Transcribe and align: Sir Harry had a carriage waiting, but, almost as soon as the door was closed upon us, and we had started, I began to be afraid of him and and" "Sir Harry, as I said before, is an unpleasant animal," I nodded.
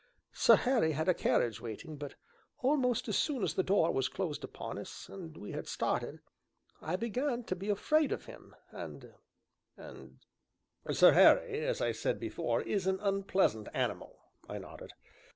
Sir 0.33 0.55
Harry 0.55 0.93
had 0.93 1.07
a 1.07 1.13
carriage 1.13 1.61
waiting, 1.61 1.95
but, 1.95 2.15
almost 2.57 3.07
as 3.07 3.15
soon 3.15 3.43
as 3.43 3.53
the 3.53 3.61
door 3.61 3.91
was 3.91 4.09
closed 4.09 4.43
upon 4.43 4.79
us, 4.79 5.07
and 5.07 5.37
we 5.37 5.51
had 5.51 5.67
started, 5.67 6.21
I 6.81 6.95
began 6.95 7.43
to 7.43 7.55
be 7.55 7.69
afraid 7.69 8.11
of 8.11 8.25
him 8.25 8.55
and 8.71 9.13
and" 9.77 10.17
"Sir 10.91 11.11
Harry, 11.11 11.63
as 11.63 11.81
I 11.81 11.91
said 11.91 12.19
before, 12.19 12.63
is 12.63 12.87
an 12.87 12.99
unpleasant 12.99 13.67
animal," 13.75 14.17
I 14.49 14.57
nodded. 14.57 14.93